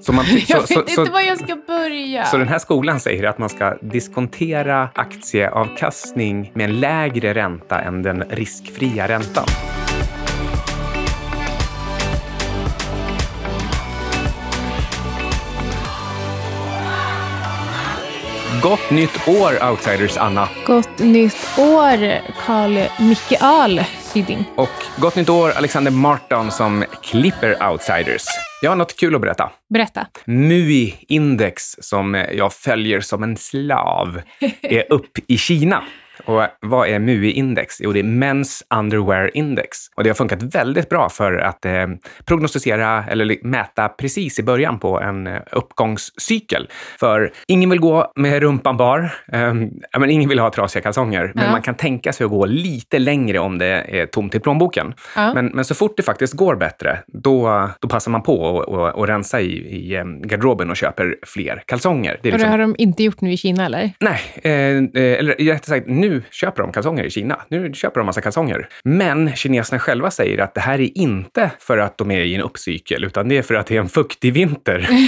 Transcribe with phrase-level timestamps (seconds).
[0.00, 2.24] Så man, Jag så, vet så, inte så, var jag ska börja.
[2.24, 8.02] så den här skolan säger att man ska diskontera aktieavkastning med en lägre ränta än
[8.02, 9.46] den riskfria räntan.
[18.62, 20.48] Gott nytt år, outsiders Anna!
[20.66, 22.78] Gott nytt år, Carl
[23.08, 24.44] Micke Ahl Syding.
[24.56, 28.24] Och gott nytt år, Alexander Martin som klipper outsiders.
[28.64, 29.50] Jag har något kul att berätta.
[29.74, 30.06] Berätta.
[30.24, 34.20] MUI-index, som jag följer som en slav,
[34.62, 35.84] är upp i Kina.
[36.24, 37.76] Och vad är MUI-index?
[37.80, 39.76] Jo, det är Men's Underwear Index.
[39.96, 41.86] Och det har funkat väldigt bra för att eh,
[42.24, 46.68] prognostisera eller mäta precis i början på en eh, uppgångscykel.
[47.00, 49.10] För ingen vill gå med rumpan bar.
[49.32, 49.54] Eh,
[49.98, 51.32] men ingen vill ha trasiga kalsonger.
[51.34, 51.50] Men Ja.
[51.50, 54.94] man kan tänka sig att gå lite längre om det är tomt i plånboken.
[55.16, 55.34] Ja.
[55.34, 58.88] Men, men så fort det faktiskt går bättre, då, då passar man på att och,
[58.94, 62.18] och rensa i, i eh, garderoben och köper fler kalsonger.
[62.22, 63.90] Det är Och det liksom- har de inte gjort nu i Kina, eller?
[64.00, 67.40] Nej, eh, eh, eller rättare sagt, nu köper de kalsonger i Kina.
[67.48, 68.68] Nu köper de massa kalsonger.
[68.84, 72.40] Men kineserna själva säger att det här är inte för att de är i en
[72.40, 74.88] uppcykel, utan det är för att det är en fuktig vinter.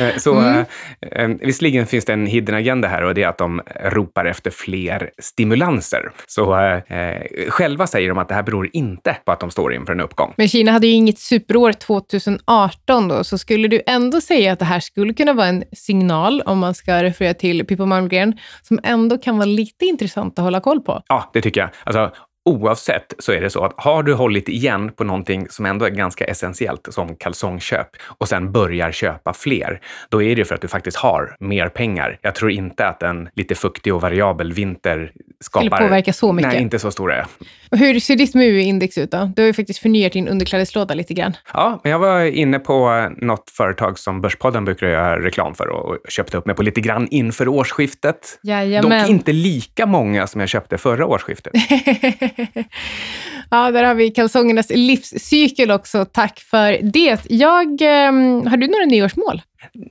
[0.00, 0.64] Eh, Så Mm.
[1.12, 4.24] eh, eh, visserligen finns det en hidden agenda här och det är att de ropar
[4.24, 6.10] efter fler stimulanser.
[6.26, 9.74] Så eh, eh, själva säger de att det här beror inte på att de står
[9.74, 10.34] inför en uppgång.
[10.36, 14.64] Men Kina hade ju inget superår 2018 då, så skulle du ändå säga att det
[14.64, 19.18] här skulle kunna vara en signal, om man ska referera till Pippo Malmgren, som ändå
[19.18, 21.02] kan vara lite intressant att hålla koll på?
[21.08, 21.70] Ja, det tycker jag.
[21.84, 25.84] Alltså, oavsett så är det så att har du hållit igen på någonting som ändå
[25.84, 27.88] är ganska essentiellt, som kalsongköp,
[28.18, 32.18] och sen börjar köpa fler, då är det för att du faktiskt har mer pengar.
[32.22, 35.66] Jag tror inte att en lite fuktig och variabel vinter skapar...
[35.66, 36.52] Skulle påverka så mycket.
[36.52, 37.26] Nej, inte så stor är jag.
[37.70, 39.32] Och hur ser ditt MUI-index ut då?
[39.36, 41.36] Du har ju faktiskt förnyat din underklädeslåda lite grann.
[41.52, 45.98] Ja, men jag var inne på något företag som Börspodden brukar göra reklam för och
[46.08, 48.38] köpte upp mig på lite grann inför årsskiftet.
[48.42, 49.00] Jajamän.
[49.00, 51.52] Dock inte lika många som jag köpte förra årsskiftet.
[53.50, 56.04] ja, där har vi kalsongernas livscykel också.
[56.04, 57.20] Tack för det.
[57.28, 59.42] Jag, ehm, har du några nyårsmål?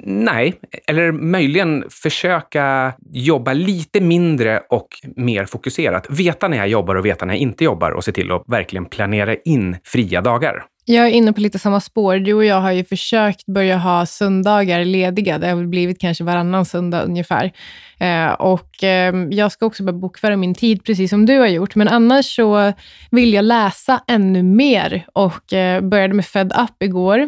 [0.03, 0.53] Nej,
[0.87, 6.07] eller möjligen försöka jobba lite mindre och mer fokuserat.
[6.09, 8.85] Veta när jag jobbar och veta när jag inte jobbar och se till att verkligen
[8.85, 10.65] planera in fria dagar.
[10.87, 12.15] Jag är inne på lite samma spår.
[12.15, 15.37] Du och jag har ju försökt börja ha söndagar lediga.
[15.37, 17.51] Det har väl blivit kanske varannan söndag ungefär.
[17.99, 21.75] Eh, och eh, jag ska också börja bokföra min tid, precis som du har gjort.
[21.75, 22.73] Men annars så
[23.11, 27.19] vill jag läsa ännu mer och eh, började med Fed Up igår.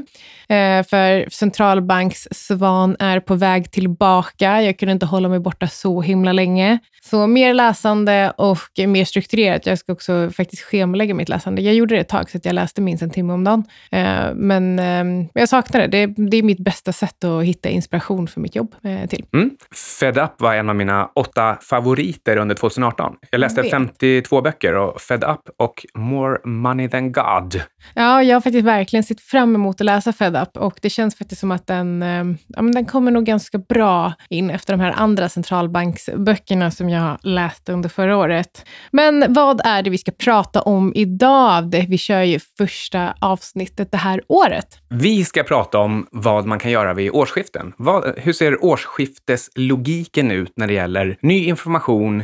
[0.49, 4.61] Eh, för centralbanks Svan är på väg tillbaka.
[4.61, 6.79] Jag kunde inte hålla mig borta så himla länge.
[7.01, 9.65] Så mer läsande och mer strukturerat.
[9.65, 11.61] Jag ska också faktiskt schemalägga mitt läsande.
[11.61, 13.63] Jag gjorde det ett tag, så att jag läste minst en timme om dagen.
[13.91, 15.87] Eh, men eh, jag saknar det.
[15.87, 16.13] det.
[16.29, 19.25] Det är mitt bästa sätt att hitta inspiration för mitt jobb eh, till.
[19.33, 19.51] Mm.
[19.99, 23.15] Fed Up var en av mina åtta favoriter under 2018.
[23.31, 23.71] Jag läste vet.
[23.71, 27.61] 52 böcker och Fed Up och More Money Than God.
[27.93, 31.15] Ja, jag har faktiskt verkligen sett fram emot att läsa Fed Up och det känns
[31.15, 34.79] faktiskt som att den, eh, ja, men den kommer nog ganska bra in efter de
[34.79, 38.65] här andra centralbanksböckerna som jag läste under förra året.
[38.91, 41.85] Men vad är det vi ska prata om idag?
[41.87, 44.67] Vi kör ju första avsnittet avsnittet det här året.
[44.89, 47.73] Vi ska prata om vad man kan göra vid årsskiften.
[47.77, 52.23] Vad, hur ser årsskifteslogiken ut när det gäller ny information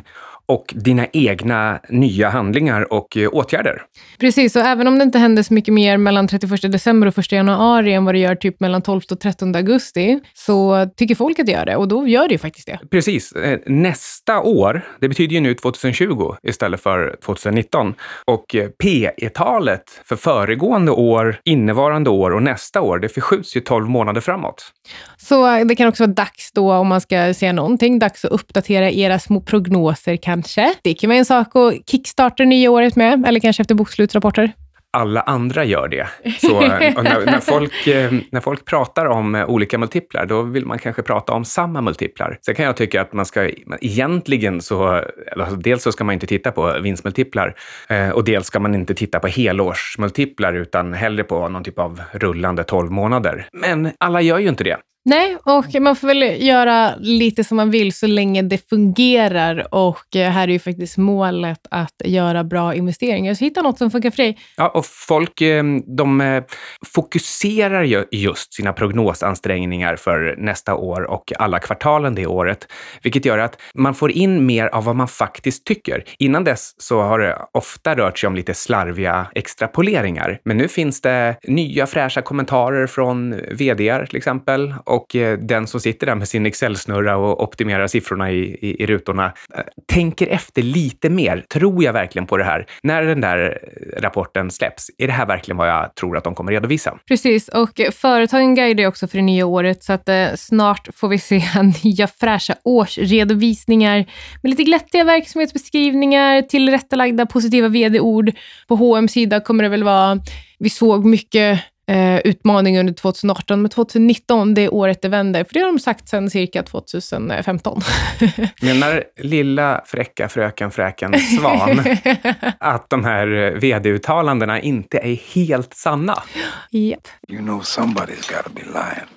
[0.53, 3.81] och dina egna nya handlingar och eh, åtgärder?
[4.19, 7.31] Precis, och även om det inte händer så mycket mer mellan 31 december och 1
[7.31, 11.45] januari än vad det gör typ mellan 12 och 13 augusti, så tycker folk att
[11.45, 12.79] det gör det och då gör det ju faktiskt det.
[12.91, 13.31] Precis.
[13.31, 17.93] Eh, Nästa år, det betyder ju nu 2020 istället för 2019.
[18.25, 23.89] Och eh, P-talet för föregående år, innevarande år och nästa år, det förskjuts ju 12
[23.89, 24.71] månader framåt.
[25.17, 28.91] Så det kan också vara dags då, om man ska säga någonting, dags att uppdatera
[28.91, 30.42] era små prognoser kanske.
[30.81, 34.53] Det kan vara en sak att kickstarta det nya året med, eller kanske efter bokslutsrapporter.
[34.97, 36.07] alla andra gör det.
[36.37, 40.79] Så när, när, folk, eh, när folk pratar om eh, olika multiplar, då vill man
[40.79, 42.38] kanske prata om samma multiplar.
[42.45, 43.50] Sen kan jag tycka att man ska,
[43.81, 45.03] egentligen så,
[45.38, 47.56] alltså dels så ska man inte titta på vinstmultiplar
[47.89, 52.01] eh, och dels ska man inte titta på helårsmultiplar utan hellre på någon typ av
[52.12, 53.47] rullande 12 månader.
[53.53, 54.77] Men alla gör ju inte det.
[55.05, 59.75] Nej, och man får väl göra lite som man vill så länge det fungerar.
[59.75, 63.33] Och eh, här är ju faktiskt målet att göra bra investeringar.
[63.33, 64.38] Så hitta något som funkar för dig.
[64.57, 65.63] Ja, och folk eh,
[65.97, 66.44] de eh,
[66.85, 72.67] fokuserar ju just sina prognosansträngningar för nästa år och alla kvartalen det året,
[73.01, 76.03] vilket gör att man får in mer av vad man faktiskt tycker.
[76.19, 81.01] Innan dess så har det ofta rört sig om lite slarviga extrapoleringar, men nu finns
[81.01, 86.28] det nya fräscha kommentarer från vdar till exempel och eh, den som sitter där med
[86.28, 91.45] sin Excel-snurra och optimerar siffrorna i, i, i rutorna eh, tänker efter lite mer.
[91.54, 92.66] Tror jag verkligen på det här?
[92.84, 96.36] När den där eh, rapporten släpps, är det här verkligen vad jag tror att de
[96.36, 96.98] kommer redovisa?
[97.07, 101.19] Precis, och företagen guidar också för det nya året, så att eh, snart får vi
[101.19, 101.42] se
[101.84, 104.06] nya fräscha årsredovisningar
[104.42, 108.31] med lite glättiga verksamhetsbeskrivningar, tillrättalagda positiva vd-ord.
[108.68, 110.19] På H&M sida kommer det väl vara,
[110.60, 115.44] vi såg mycket eh, utmaning under 2018, men 2019, det är året det vänder.
[115.44, 117.81] För det har de sagt sedan cirka 2015.
[118.62, 121.80] Menar lilla fräcka fröken Fräken Svan
[122.59, 126.24] att de här vd-uttalandena inte är helt sanna?
[126.71, 127.07] Japp.
[127.30, 129.07] You know somebody's gotta be lying.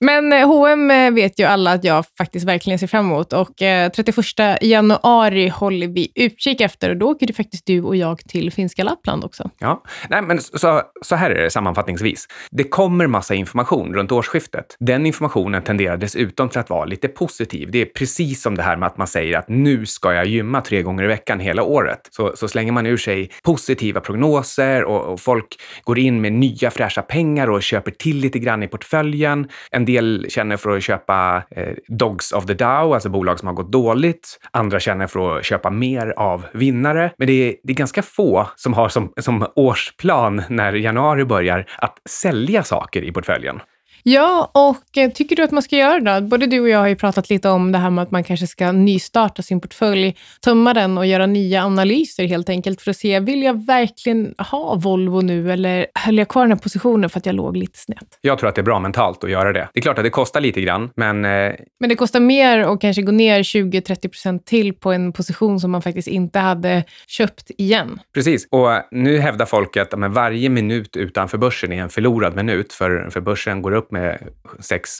[0.00, 4.24] Men H&M vet ju alla att jag faktiskt verkligen ser fram emot och eh, 31
[4.62, 8.84] januari håller vi utkik efter och då åker ju faktiskt du och jag till finska
[8.84, 9.50] Lappland också.
[9.58, 12.26] Ja, Nej, men så, så här är det sammanfattningsvis.
[12.50, 14.76] Det kommer massa information runt årsskiftet.
[14.78, 17.70] Den informationen tenderar dessutom till att vara lite positiv.
[17.70, 20.60] Det är precis som det här med att man säger att nu ska jag gymma
[20.60, 22.00] tre gånger i veckan hela året.
[22.10, 25.46] Så, så slänger man ur sig positiva prognoser och, och folk
[25.84, 29.48] går in med nya fräscha pengar och köper till lite grann i portföljen.
[29.70, 33.54] En del känner för att köpa eh, Dogs of the Dow, alltså bolag som har
[33.54, 34.38] gått dåligt.
[34.50, 37.12] Andra känner för att köpa mer av vinnare.
[37.18, 41.66] Men det är, det är ganska få som har som, som årsplan när januari börjar
[41.78, 43.60] att sälja saker i portföljen.
[44.08, 46.26] Ja, och eh, tycker du att man ska göra det?
[46.26, 48.46] Både du och jag har ju pratat lite om det här med att man kanske
[48.46, 53.20] ska nystarta sin portfölj, tömma den och göra nya analyser helt enkelt för att se,
[53.20, 57.26] vill jag verkligen ha Volvo nu eller höll jag kvar den här positionen för att
[57.26, 58.18] jag låg lite snett?
[58.20, 59.68] Jag tror att det är bra mentalt att göra det.
[59.72, 61.24] Det är klart att det kostar lite grann, men...
[61.24, 61.52] Eh...
[61.80, 65.70] Men det kostar mer att kanske gå ner 20-30 procent till på en position som
[65.70, 68.00] man faktiskt inte hade köpt igen.
[68.14, 72.72] Precis, och nu hävdar folk att men varje minut utanför börsen är en förlorad minut,
[72.72, 74.18] för, för börsen går upp med
[74.60, 74.90] 6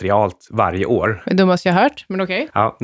[0.00, 1.22] realt varje år.
[1.26, 2.42] Det dummaste jag hört, men okej.
[2.42, 2.62] Okay.
[2.62, 2.78] Ja.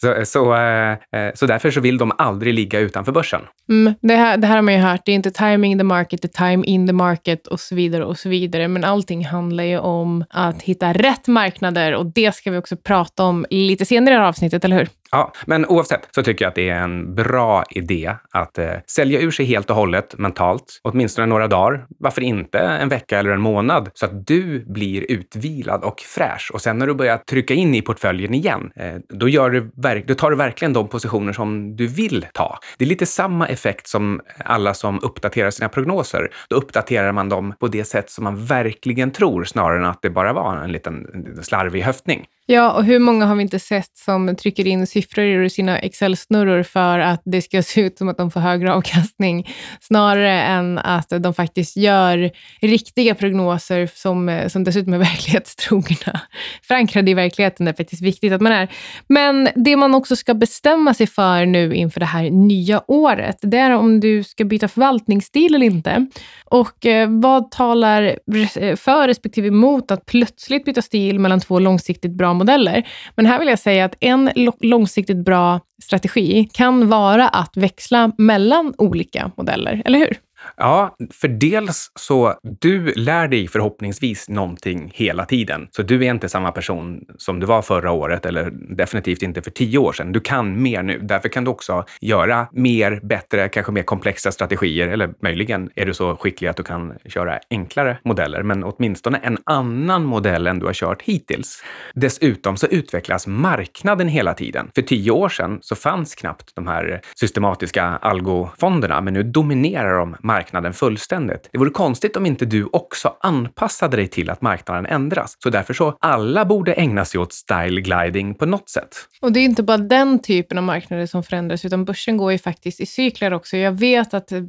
[0.00, 3.40] så, så, eh, så därför så vill de aldrig ligga utanför börsen.
[3.68, 5.00] Mm, det, här, det här har man ju hört.
[5.04, 8.18] Det är inte timing the market, the time in the market och så vidare och
[8.18, 8.68] så vidare.
[8.68, 13.24] Men allting handlar ju om att hitta rätt marknader och det ska vi också prata
[13.24, 14.88] om lite senare i det avsnittet, eller hur?
[15.10, 19.20] Ja, men oavsett så tycker jag att det är en bra idé att eh, sälja
[19.20, 21.86] ur sig helt och hållet mentalt, åtminstone några dagar.
[21.98, 26.50] Varför inte en vecka eller en månad så att du blir utvilad och fräsch.
[26.54, 29.70] Och sen när du börjar trycka in i portföljen igen, eh, då, gör du
[30.06, 32.58] då tar du verkligen de positioner som du vill ta.
[32.78, 36.28] Det är lite samma effekt som alla som uppdaterar sina prognoser.
[36.48, 40.10] Då uppdaterar man dem på det sätt som man verkligen tror snarare än att det
[40.10, 42.26] bara var en liten, en liten slarvig höftning.
[42.50, 46.62] Ja, och hur många har vi inte sett som trycker in siffror i sina Excel-snurror
[46.62, 49.48] för att det ska se ut som att de får högre avkastning,
[49.80, 52.30] snarare än att de faktiskt gör
[52.60, 56.20] riktiga prognoser som, eh, som dessutom är verklighetstrogna.
[56.62, 58.68] Förankrade i verkligheten det är faktiskt viktigt att man är.
[59.08, 63.58] Men det man också ska bestämma sig för nu inför det här nya året, det
[63.58, 66.06] är om du ska byta förvaltningsstil eller inte.
[66.44, 68.18] Och eh, vad talar
[68.56, 72.88] eh, för respektive emot att plötsligt byta stil mellan två långsiktigt bra modeller.
[73.14, 74.30] Men här vill jag säga att en
[74.60, 80.27] långsiktigt bra strategi kan vara att växla mellan olika modeller, eller hur?
[80.60, 85.68] Ja, för dels så du lär dig förhoppningsvis någonting hela tiden.
[85.70, 89.50] Så du är inte samma person som du var förra året eller definitivt inte för
[89.50, 90.12] tio år sedan.
[90.12, 90.98] Du kan mer nu.
[90.98, 94.88] Därför kan du också göra mer, bättre, kanske mer komplexa strategier.
[94.88, 99.38] Eller möjligen är du så skicklig att du kan köra enklare modeller, men åtminstone en
[99.44, 101.62] annan modell än du har kört hittills.
[101.94, 104.70] Dessutom så utvecklas marknaden hela tiden.
[104.74, 110.16] För tio år sedan så fanns knappt de här systematiska algofonderna, men nu dominerar de
[110.20, 111.48] marknaden fullständigt.
[111.52, 115.36] Det vore konstigt om inte du också anpassade dig till att marknaden ändras.
[115.42, 118.96] Så därför så alla borde ägna sig åt style gliding på något sätt.
[119.20, 122.38] Och det är inte bara den typen av marknader som förändras, utan börsen går ju
[122.38, 123.56] faktiskt i cykler också.
[123.56, 124.40] Jag vet att eh,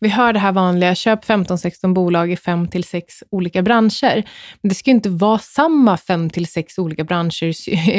[0.00, 4.22] vi hör det här vanliga, köp 15-16 bolag i 5 till 6 olika branscher.
[4.62, 7.54] Men det ska ju inte vara samma 5 till 6 olika branscher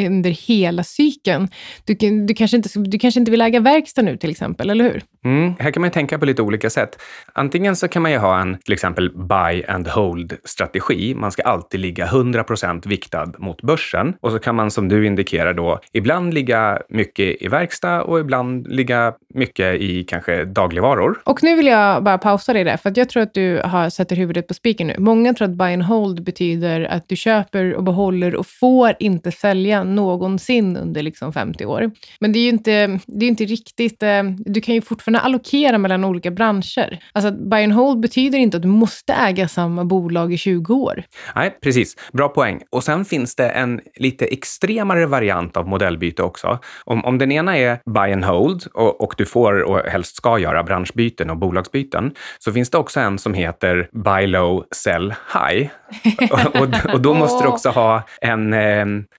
[0.07, 1.47] under hela cykeln.
[1.85, 1.93] Du,
[2.25, 5.03] du, kanske inte, du kanske inte vill äga verkstad nu till exempel, eller hur?
[5.25, 5.53] Mm.
[5.59, 7.01] Här kan man tänka på lite olika sätt.
[7.33, 11.15] Antingen så kan man ju ha en till exempel buy and hold-strategi.
[11.15, 14.13] Man ska alltid ligga 100% viktad mot börsen.
[14.21, 18.67] Och så kan man som du indikerar då ibland ligga mycket i verkstad och ibland
[18.67, 21.21] ligga mycket i kanske dagligvaror.
[21.23, 23.89] Och nu vill jag bara pausa dig där, för att jag tror att du har
[23.89, 24.95] sätter huvudet på spiken nu.
[24.97, 29.31] Många tror att buy and hold betyder att du köper och behåller och får inte
[29.31, 31.91] sälja någonsin under liksom 50 år.
[32.19, 34.03] Men det är ju inte, det är inte riktigt...
[34.03, 36.99] Eh, du kan ju fortfarande allokera mellan olika branscher.
[37.17, 40.73] Alltså att buy and hold betyder inte att du måste äga samma bolag i 20
[40.73, 41.03] år.
[41.35, 41.95] Nej, precis.
[42.13, 42.61] Bra poäng.
[42.69, 46.59] Och sen finns det en lite extremare variant av modellbyte också.
[46.83, 50.39] Om, om den ena är buy and hold och, och du får och helst ska
[50.39, 55.69] göra branschbyten och bolagsbyten, så finns det också en som heter buy low, sell high.
[56.31, 58.53] och, och, och, då måste du också ha en,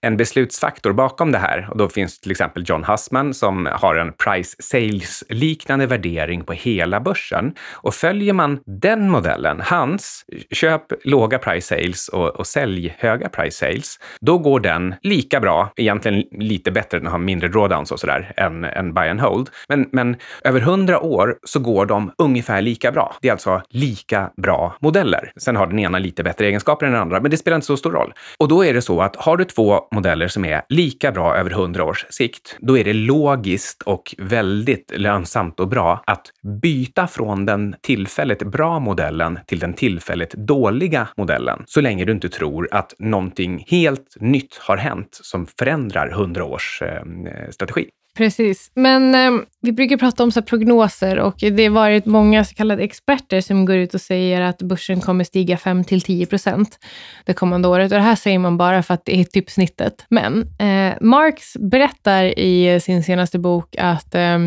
[0.00, 1.69] en beslutsfaktor bakom det här.
[1.71, 7.00] Och då finns till exempel John Hussman som har en price sales-liknande värdering på hela
[7.00, 7.55] börsen.
[7.88, 13.59] Och följer man den modellen, hans köp låga price sales och, och sälj höga price
[13.59, 18.33] sales, då går den lika bra, egentligen lite bättre, den har mindre drawdowns och sådär,
[18.37, 19.50] än, än buy and hold.
[19.68, 23.16] Men, men över hundra år så går de ungefär lika bra.
[23.21, 25.33] Det är alltså lika bra modeller.
[25.37, 27.76] Sen har den ena lite bättre egenskaper än den andra, men det spelar inte så
[27.76, 28.12] stor roll.
[28.38, 31.50] Och då är det så att har du två modeller som är lika bra över
[31.50, 36.26] hundra års sikt, då är det logiskt och väldigt lönsamt och bra att
[36.62, 42.28] byta från den tillfälligt bra modellen till den tillfälligt dåliga modellen, så länge du inte
[42.28, 47.02] tror att någonting helt nytt har hänt som förändrar hundra års eh,
[47.50, 47.88] strategi.
[48.18, 48.70] Precis.
[48.75, 52.82] Men eh, vi brukar prata om så prognoser och det har varit många så kallade
[52.82, 56.78] experter som går ut och säger att börsen kommer stiga 5-10 procent
[57.25, 57.92] det kommande året.
[57.92, 60.06] Och det här säger man bara för att det är typ snittet.
[60.08, 64.38] Men eh, Marx berättar i sin senaste bok att eh,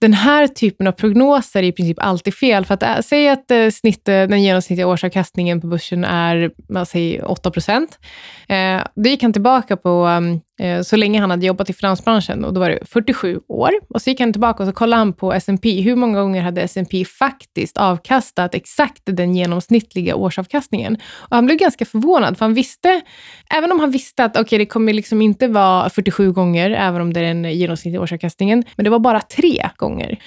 [0.00, 2.64] den här typen av prognoser är i princip alltid fel.
[2.64, 6.50] För att äh, säg att äh, snitt, eh, den genomsnittliga årsavkastningen på börsen är
[6.84, 7.98] säger, 8 procent.
[8.48, 12.44] Eh, då gick han tillbaka på um, Eh, så länge han hade jobbat i finansbranschen
[12.44, 13.70] och då var det 47 år.
[13.88, 15.80] Och så gick han tillbaka och så kollade han på S&P.
[15.80, 20.94] Hur många gånger hade S&P faktiskt avkastat exakt den genomsnittliga årsavkastningen?
[21.18, 23.00] Och han blev ganska förvånad, för han visste,
[23.56, 27.12] även om han visste att okay, det kommer liksom inte vara 47 gånger, även om
[27.12, 30.18] det är den genomsnittliga årsavkastningen, men det var bara tre gånger.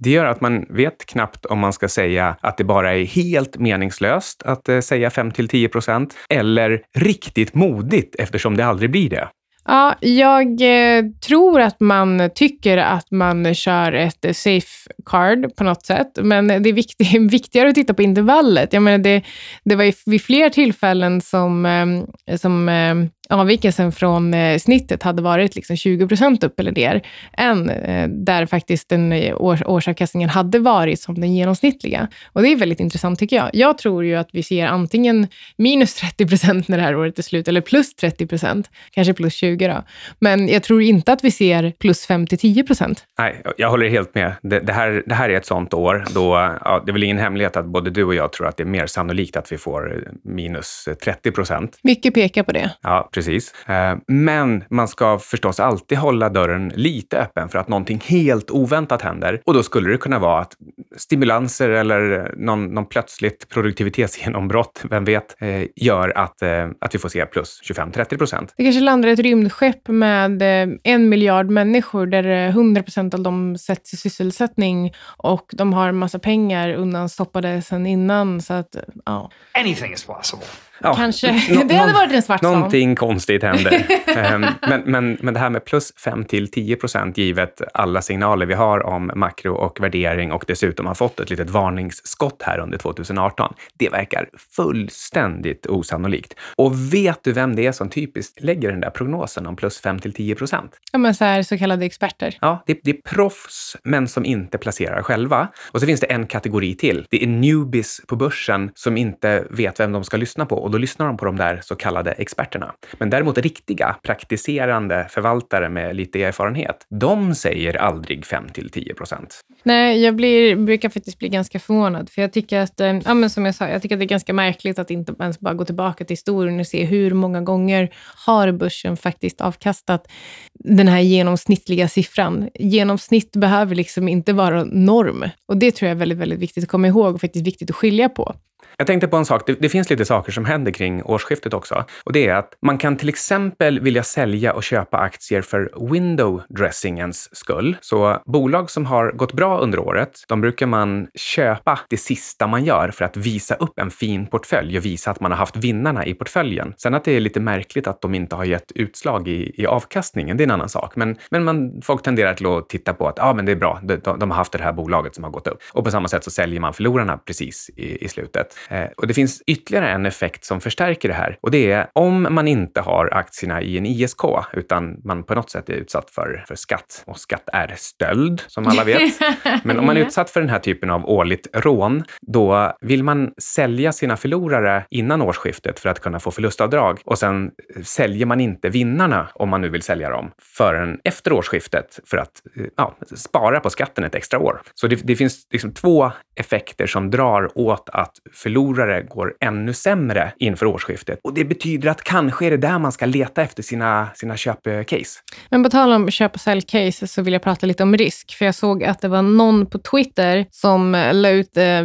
[0.00, 3.58] Det gör att man vet knappt om man ska säga att det bara är helt
[3.58, 9.10] meningslöst att eh, säga 5 till 10 procent eller riktigt modigt eftersom det aldrig blir
[9.10, 9.28] det.
[9.66, 15.64] Ja, jag eh, tror att man tycker att man kör ett eh, safe card på
[15.64, 18.72] något sätt, men det är viktig, viktigare att titta på intervallet.
[18.72, 19.22] Jag menar, det,
[19.64, 22.94] det var vid fler tillfällen som, eh, som eh,
[23.28, 27.02] avvikelsen från eh, snittet hade varit liksom 20 procent upp eller ner,
[27.32, 32.08] än eh, där faktiskt den eh, års, årsavkastningen hade varit som den genomsnittliga.
[32.32, 33.50] Och det är väldigt intressant tycker jag.
[33.52, 35.26] Jag tror ju att vi ser antingen
[35.56, 39.34] minus 30 procent när det här året är slut, eller plus 30 procent, kanske plus
[39.34, 39.84] 20 då.
[40.18, 43.04] Men jag tror inte att vi ser plus 5 till 10 procent.
[43.18, 44.32] Nej, jag håller helt med.
[44.42, 47.18] Det, det, här, det här är ett sånt år då, ja, det är väl ingen
[47.18, 50.04] hemlighet att både du och jag tror att det är mer sannolikt att vi får
[50.24, 51.78] minus 30 procent.
[51.82, 52.70] Mycket pekar på det.
[52.82, 53.54] Ja, precis.
[53.66, 59.02] Eh, men man ska förstås alltid hålla dörren lite öppen för att någonting helt oväntat
[59.02, 59.40] händer.
[59.44, 60.52] Och då skulle det kunna vara att
[60.96, 67.08] stimulanser eller någon, någon plötsligt produktivitetsgenombrott, vem vet, eh, gör att, eh, att vi får
[67.08, 68.54] se plus 25-30 procent.
[68.56, 70.42] Det kanske landar ett rymdskepp med
[70.82, 75.96] en miljard människor där 100 procent av dem sätts i sysselsättning och de har en
[75.96, 78.40] massa pengar undanstoppade sedan innan.
[78.40, 79.30] Så att, ja.
[79.52, 80.46] Anything is possible.
[80.84, 81.26] Ja, Kanske.
[81.68, 83.86] det hade varit en svart Någonting konstigt händer.
[84.16, 88.46] Ehm, men, men, men det här med plus 5 till 10 procent givet alla signaler
[88.46, 92.78] vi har om makro och värdering och dessutom har fått ett litet varningsskott här under
[92.78, 93.54] 2018.
[93.78, 96.34] Det verkar fullständigt osannolikt.
[96.56, 99.98] Och vet du vem det är som typiskt lägger den där prognosen om plus 5
[99.98, 100.72] till 10 procent?
[100.92, 102.38] Ja, men så, här, så kallade experter.
[102.40, 105.48] Ja, det, det är proffs, men som inte placerar själva.
[105.70, 107.06] Och så finns det en kategori till.
[107.10, 111.06] Det är newbies på börsen som inte vet vem de ska lyssna på då lyssnar
[111.06, 112.74] de på de där så kallade experterna.
[112.98, 119.40] Men däremot riktiga, praktiserande förvaltare med lite erfarenhet, de säger aldrig 5 till 10 procent.
[119.62, 123.30] Nej, jag blir, brukar faktiskt bli ganska förvånad, för jag tycker att, eh, ja, men
[123.30, 125.64] som jag sa, jag tycker att det är ganska märkligt att inte ens bara gå
[125.64, 127.88] tillbaka till historien och se hur många gånger
[128.26, 130.08] har börsen faktiskt avkastat
[130.54, 132.48] den här genomsnittliga siffran.
[132.54, 136.70] Genomsnitt behöver liksom inte vara norm och det tror jag är väldigt, väldigt viktigt att
[136.70, 138.34] komma ihåg och faktiskt viktigt att skilja på.
[138.76, 139.46] Jag tänkte på en sak.
[139.46, 141.84] Det, det, finns lite saker som händer kring årsskiftet också.
[142.04, 146.42] Och det är att man kan till exempel vilja sälja och köpa aktier för window
[146.48, 147.76] dressingens skull.
[147.80, 152.64] Så bolag som har gått bra under året, de brukar man köpa det sista man
[152.64, 156.06] gör för att visa upp en fin portfölj och visa att man har haft vinnarna
[156.06, 156.74] i portföljen.
[156.76, 160.36] Sen att det är lite märkligt att de inte har gett utslag i, i avkastningen,
[160.36, 160.96] det är en annan sak.
[160.96, 163.80] Men, men man, folk tenderar till att titta på att ah, men det är bra,
[163.82, 165.58] de, de har haft det här bolaget som har gått upp.
[165.72, 168.56] Och på samma sätt så säljer man förlorarna precis i, i slutet.
[168.68, 172.26] Eh, och det finns ytterligare en effekt som förstärker det här och det är om
[172.30, 174.20] man inte har aktierna i en ISK
[174.52, 177.04] utan man på något sätt är utsatt för, för skatt.
[177.06, 179.12] Och skatt är stöld, som alla vet.
[179.62, 183.32] Men om man är utsatt för den här typen av årligt rån, då vill man
[183.38, 187.50] sälja sina förlorare innan årsskiftet för att kunna få förlustavdrag och sen
[187.82, 192.42] säljer man inte vinnarna, om man nu vill sälja dem, förrän efter årsskiftet för att
[192.76, 194.60] ja, spara på skatten ett extra år.
[194.74, 199.72] Så det, det finns liksom två effekter som drar åt att förlorare förlorare går ännu
[199.72, 201.18] sämre inför årsskiftet.
[201.24, 205.20] Och det betyder att kanske är det där man ska leta efter sina, sina köpcase.
[205.50, 208.34] Men på tal om köp och säljcase så vill jag prata lite om risk.
[208.38, 211.84] För jag såg att det var någon på Twitter som eh, la ut, eh,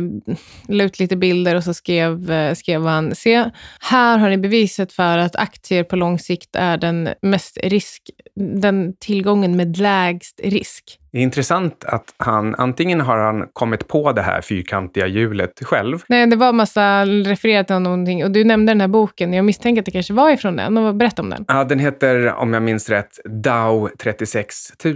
[0.67, 3.45] la ut lite bilder och så skrev, eh, skrev han, se,
[3.79, 8.01] här har ni beviset för att aktier på lång sikt är den mest risk,
[8.39, 10.99] den tillgången med lägst risk.
[11.11, 16.03] Det är intressant att han antingen har han kommit på det här fyrkantiga hjulet själv.
[16.07, 19.33] Nej, det var massa refererat till någonting och du nämnde den här boken.
[19.33, 20.77] Jag misstänker att det kanske var ifrån den.
[20.77, 21.45] Och berätta om den.
[21.47, 24.55] Ja, den heter, om jag minns rätt, Dow 36
[24.85, 24.95] 000.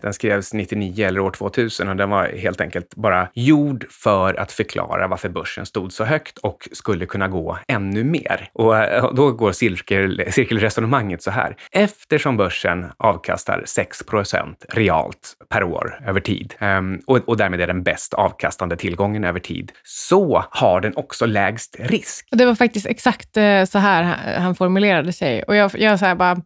[0.00, 4.52] Den skrevs 99 eller år 2000 och den var helt enkelt bara gjord för att
[4.52, 8.48] förklara varför börsen stod så högt och skulle kunna gå ännu mer.
[8.52, 11.56] Och eh, då går cirkel, cirkelresonemanget så här.
[11.72, 17.82] Eftersom börsen avkastar 6% realt per år över tid um, och, och därmed är den
[17.82, 22.28] bäst avkastande tillgången över tid, så har den också lägst risk.
[22.30, 24.02] Det var faktiskt exakt uh, så här
[24.38, 25.42] han formulerade sig.
[25.42, 26.42] Och jag, jag så här bara,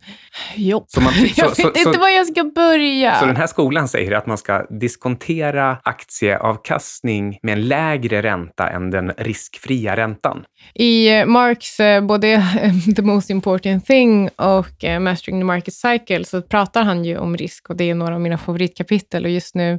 [0.54, 3.14] jo, så man, så, jag vet så, inte var jag ska börja.
[3.14, 8.90] Så den här skolan säger att man ska diskontera aktieavkastning med en lägre ränta än
[8.90, 10.45] den riskfria räntan.
[10.75, 12.42] I uh, Marks uh, både
[12.97, 17.70] The Most Important Thing och Mastering the Market Cycle så pratar han ju om risk
[17.70, 19.73] och det är några av mina favoritkapitel och just nu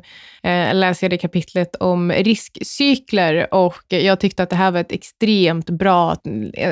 [0.44, 4.92] eh, läser jag det kapitlet om riskcykler och jag tyckte att det här var ett
[4.92, 6.16] extremt bra,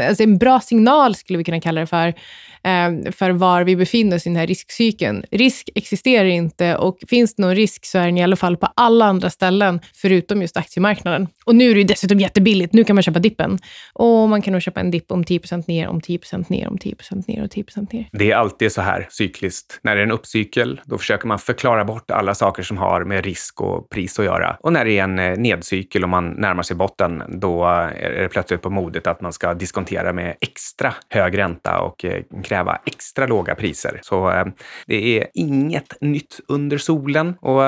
[0.07, 4.15] alltså en bra signal skulle vi kunna kalla det för, eh, för var vi befinner
[4.15, 5.23] oss i den här riskcykeln.
[5.31, 8.67] Risk existerar inte och finns det någon risk så är den i alla fall på
[8.75, 11.27] alla andra ställen förutom just aktiemarknaden.
[11.45, 12.73] Och nu är det dessutom jättebilligt.
[12.73, 13.59] Nu kan man köpa dippen.
[13.93, 17.23] Och man kan nog köpa en dipp om 10% ner, om 10% ner, om 10%
[17.27, 18.09] ner och 10% ner.
[18.11, 19.66] Det är alltid så här cykliskt.
[19.81, 23.25] När det är en uppcykel, då försöker man förklara bort alla saker som har med
[23.25, 24.57] risk och pris att göra.
[24.59, 28.21] Och när det är en eh, nedcykel och man närmar sig botten, då eh, är
[28.21, 32.79] det plötsligt på modet att man ska diskontera med extra hög ränta och eh, kräva
[32.85, 33.99] extra låga priser.
[34.03, 34.43] Så
[34.87, 37.61] det är inget nytt under solen och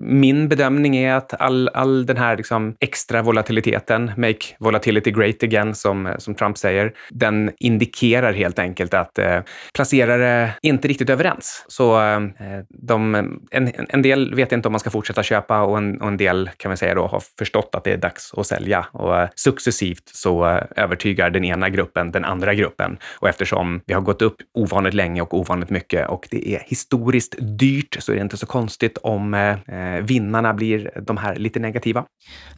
[0.00, 5.74] min bedömning är att all, all den här liksom extra volatiliteten, make volatility great again,
[5.74, 9.40] som, som Trump säger, den indikerar helt enkelt att eh,
[9.74, 11.64] placerare inte riktigt överens.
[11.68, 12.20] Så eh,
[12.68, 13.14] de,
[13.50, 16.50] en, en del vet inte om man ska fortsätta köpa och en, och en del
[16.56, 18.86] kan vi säga då har förstått att det är dags att sälja.
[18.92, 22.98] Och eh, successivt så eh, övertygar den ena gruppen den andra gruppen.
[23.18, 27.34] Och eftersom vi har gått upp ovanligt länge och ovanligt mycket och det är historiskt
[27.58, 31.60] dyrt så är det inte så konstigt om eh, eh vinnarna blir de här lite
[31.60, 32.04] negativa.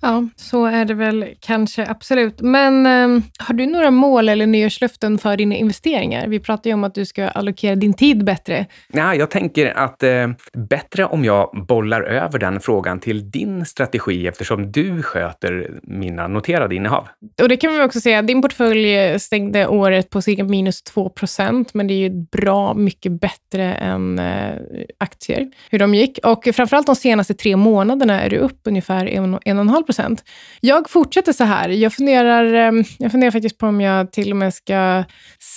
[0.01, 2.41] Ja, så är det väl kanske absolut.
[2.41, 6.27] Men eh, har du några mål eller nyårslöften för dina investeringar?
[6.29, 8.54] Vi pratar ju om att du ska allokera din tid bättre.
[8.93, 14.27] Ja, jag tänker att eh, bättre om jag bollar över den frågan till din strategi
[14.27, 17.09] eftersom du sköter mina noterade innehav.
[17.43, 21.87] Och det kan vi också säga, din portfölj stängde året på cirka minus 2% men
[21.87, 24.55] det är ju bra mycket bättre än eh,
[24.99, 26.19] aktier, hur de gick.
[26.23, 30.25] Och framförallt de senaste tre månaderna är du upp ungefär 1,5 procent.
[30.61, 31.69] Jag fortsätter så här.
[31.69, 35.05] Jag funderar, eh, jag funderar faktiskt på om jag till och med ska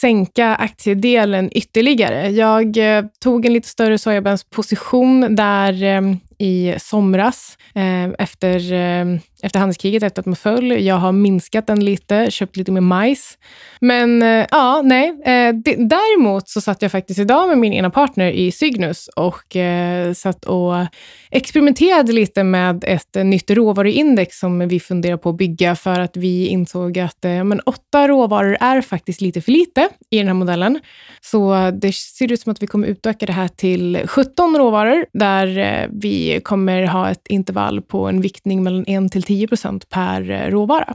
[0.02, 2.30] sänka aktiedelen ytterligare.
[2.30, 6.02] Jag eh, tog en lite större sojabönsposition där eh,
[6.38, 10.86] i somras ehm, efter, ehm, efter handelskriget, efter att man föll.
[10.86, 13.38] Jag har minskat den lite, köpt lite mer majs.
[13.82, 15.10] Men eh, ja, nej.
[15.10, 20.14] Eh, däremot så satt jag faktiskt idag med min ena partner i Cygnus och eh,
[20.14, 20.74] satt och
[21.32, 26.48] experimenterade lite med ett nytt råvaruindex som vi funderar på att bygga för att vi
[26.48, 30.80] insåg att men åtta råvaror är faktiskt lite för lite i den här modellen.
[31.22, 35.88] Så det ser ut som att vi kommer utöka det här till 17 råvaror där
[35.92, 40.94] vi kommer ha ett intervall på en viktning mellan 1 till 10% per råvara.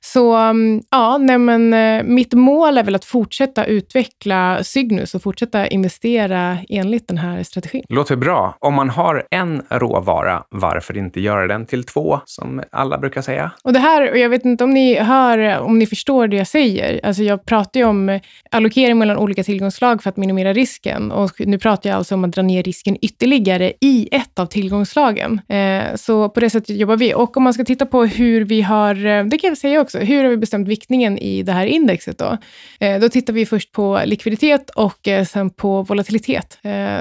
[0.00, 1.74] Så mm, ja, nej men,
[2.14, 7.84] mitt mål är väl att fortsätta utveckla Cygnus och fortsätta investera enligt den här strategin.
[7.88, 8.56] Låter bra.
[8.60, 13.50] Om man har en råvara, varför inte göra den till två, som alla brukar säga?
[13.62, 17.00] Och det här, jag vet inte om ni hör, om ni förstår det jag säger.
[17.02, 21.12] Alltså jag pratar ju om allokering mellan olika tillgångslag för att minimera risken.
[21.12, 25.40] Och nu pratar jag alltså om att dra ner risken ytterligare i ett av tillgångslagen.
[25.48, 27.14] Eh, så på det sättet jobbar vi.
[27.14, 29.98] Och om man ska titta på hur vi har, eh, det kan jag säga också,
[29.98, 32.38] hur har vi bestämt viktningen i det här indexet då?
[32.80, 36.58] Eh, då tittar vi först på likviditet och eh, sen på volatilitet.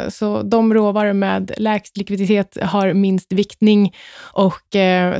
[0.10, 3.95] Så de råvaror med lägst likviditet har minst viktning
[4.34, 4.63] och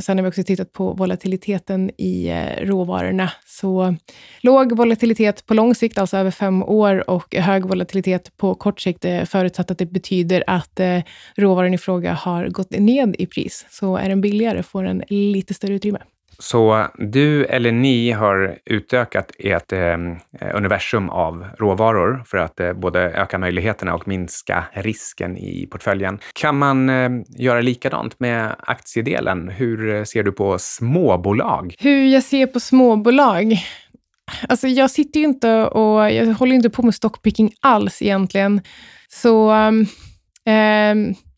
[0.00, 3.30] sen har vi också tittat på volatiliteten i råvarorna.
[3.46, 3.96] Så
[4.40, 9.04] låg volatilitet på lång sikt, alltså över fem år, och hög volatilitet på kort sikt,
[9.24, 10.80] förutsatt att det betyder att
[11.36, 13.66] råvaran i fråga har gått ned i pris.
[13.70, 15.02] Så är den billigare får den
[15.38, 15.98] lite större utrymme.
[16.40, 19.96] Så du eller ni har utökat ert eh,
[20.54, 26.18] universum av råvaror för att eh, både öka möjligheterna och minska risken i portföljen.
[26.32, 29.48] Kan man eh, göra likadant med aktiedelen?
[29.48, 31.74] Hur ser du på småbolag?
[31.78, 33.58] Hur jag ser på småbolag?
[34.48, 38.60] Alltså jag sitter ju inte och jag håller inte på med stockpicking alls egentligen.
[39.08, 39.86] Så um,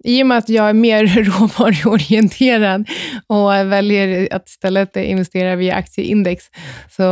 [0.04, 1.06] i och med att jag är mer
[1.40, 2.88] råvaruorienterad
[3.26, 6.44] och väljer att istället investera via aktieindex,
[6.88, 7.02] så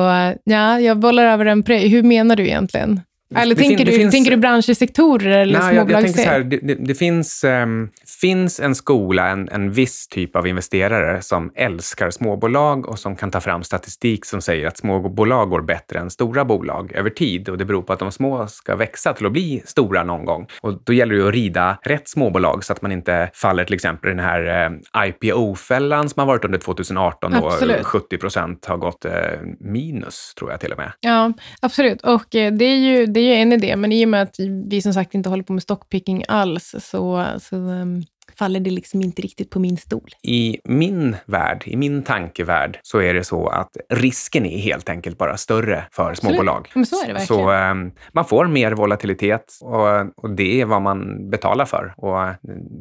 [0.45, 1.89] ja, jag bollar över en prej.
[1.89, 3.01] Hur menar du egentligen?
[3.37, 6.41] Eller det tänker, du, finns, tänker du branscher, sektorer eller nej, jag tänker så här,
[6.41, 11.53] det, det, det finns, um, finns en skola, en, en viss typ av investerare som
[11.55, 16.11] älskar småbolag och som kan ta fram statistik som säger att småbolag går bättre än
[16.11, 17.49] stora bolag över tid.
[17.49, 20.47] Och det beror på att de små ska växa till att bli stora någon gång.
[20.61, 24.11] Och då gäller det att rida rätt småbolag så att man inte faller till exempel
[24.11, 27.81] i den här eh, IPO-fällan som har varit under 2018 absolut.
[27.81, 29.13] och 70 procent har gått eh,
[29.61, 30.93] minus, tror jag till och med.
[31.01, 32.01] Ja, absolut.
[32.01, 34.35] Och eh, det är ju det är ju en idé, men i och med att
[34.67, 38.05] vi som sagt inte håller på med stockpicking alls, så, så um,
[38.39, 40.11] faller det liksom inte riktigt på min stol.
[40.23, 45.19] I min värld, i min tankevärld, så är det så att risken är helt enkelt
[45.19, 46.71] bara större för småbolag.
[46.75, 47.27] Men så är det verkligen.
[47.27, 51.95] Så um, man får mer volatilitet och, och, det är vad man betalar för.
[51.97, 52.31] Och uh,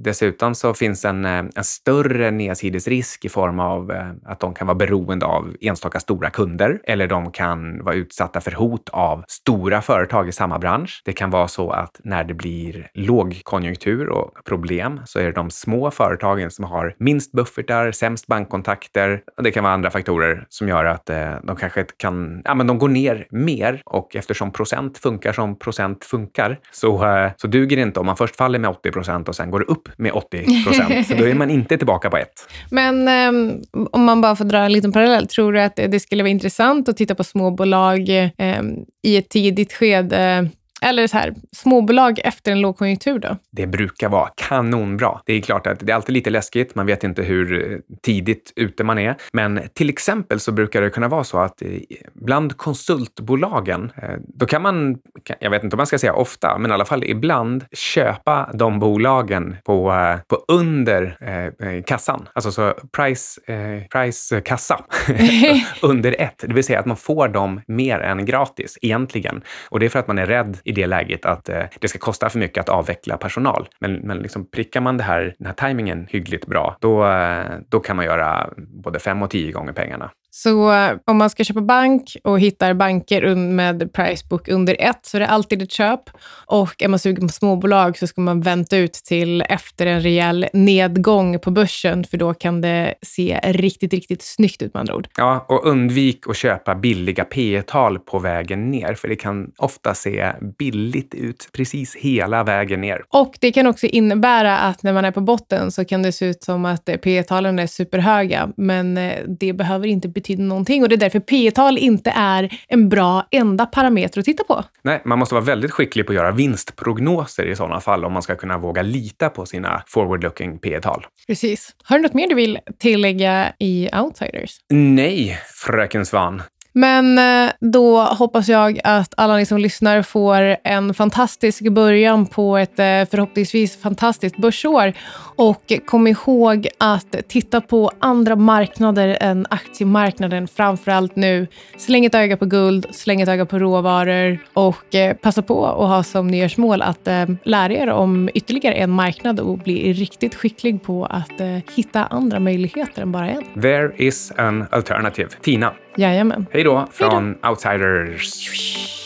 [0.04, 4.68] dessutom så finns en, uh, en större nedsidesrisk i form av uh, att de kan
[4.68, 9.82] vara beroende av enstaka stora kunder eller de kan vara utsatta för hot av stora
[9.82, 11.02] företag i samma bransch.
[11.06, 15.47] Det kan vara så att när det blir lågkonjunktur och problem så är det de
[15.52, 19.22] små företagen som har minst buffertar, sämst bankkontakter.
[19.44, 22.78] Det kan vara andra faktorer som gör att eh, de kanske kan, ja men de
[22.78, 27.82] går ner mer och eftersom procent funkar som procent funkar så, eh, så duger det
[27.82, 31.20] inte om man först faller med 80 procent och sen går upp med 80 procent.
[31.20, 32.48] då är man inte tillbaka på ett.
[32.72, 33.56] Men eh,
[33.92, 36.90] om man bara får dra en liten parallell, tror du att det skulle vara intressant
[36.90, 40.50] att titta på småbolag ehm, i ett tidigt skede
[40.82, 43.38] eller så här, småbolag efter en lågkonjunktur då?
[43.52, 45.22] Det brukar vara kanonbra.
[45.26, 46.76] Det är klart att det är alltid lite läskigt.
[46.76, 49.16] Man vet inte hur eh, tidigt ute man är.
[49.34, 51.70] Men till exempel så brukar det kunna vara så att eh,
[52.14, 54.98] bland konsultbolagen, eh, då kan man,
[55.40, 58.80] jag vet inte om man ska säga ofta, men i alla fall ibland köpa de
[58.80, 59.94] bolagen på,
[60.28, 62.30] på under eh, kassan.
[62.34, 64.86] Alltså så price, eh, price kassa
[65.82, 66.44] under ett.
[66.48, 69.42] Det vill säga att man får dem mer än gratis egentligen.
[69.70, 72.00] Och det är för att man är rädd i det läget att eh, det ska
[72.00, 73.68] kosta för mycket att avveckla personal.
[73.80, 77.80] Men, men liksom prickar man det här, den här tajmingen hyggligt bra, då, eh, då
[77.80, 80.12] kan man göra både fem och tio gånger pengarna.
[80.30, 85.18] Så eh, om man ska köpa bank och hittar banker med pricebook under ett, så
[85.18, 86.02] är det alltid ett köp.
[86.46, 90.48] Och är man sugen på småbolag så ska man vänta ut till efter en rejäl
[90.54, 95.08] nedgång på börsen, för då kan det se riktigt, riktigt snyggt ut med andra ord.
[95.18, 99.94] Ja, och undvik att köpa billiga P tal på vägen ner, för det kan ofta
[99.94, 103.02] se billigt ut precis hela vägen ner.
[103.10, 106.26] Och det kan också innebära att när man är på botten så kan det se
[106.26, 110.90] ut som att P talen är superhöga, men eh, det behöver inte betyder någonting och
[110.90, 114.64] det är därför P tal inte är en bra enda parameter att titta på.
[114.84, 118.22] Nej, man måste vara väldigt skicklig på att göra vinstprognoser i sådana fall om man
[118.22, 121.76] ska kunna våga lita på sina forward-looking P tal Precis.
[121.84, 124.58] Har du något mer du vill tillägga i Outsiders?
[124.70, 126.42] Nej, fröken Svan.
[126.78, 132.58] Men eh, då hoppas jag att alla ni som lyssnar får en fantastisk början på
[132.58, 134.94] ett eh, förhoppningsvis fantastiskt börsår.
[135.36, 141.48] Och kom ihåg att titta på andra marknader än aktiemarknaden, framför allt nu.
[141.78, 145.90] Släng ett öga på guld, släng ett öga på råvaror och eh, passa på att
[145.90, 147.08] ha som nyårsmål att
[147.44, 151.42] lära er om ytterligare en marknad och bli riktigt skicklig på att
[151.76, 153.62] hitta andra möjligheter än bara en.
[153.62, 155.30] There is an alternative.
[155.42, 155.74] Tina.
[155.98, 156.46] Jajamän.
[156.52, 158.97] Hej då från Outsiders.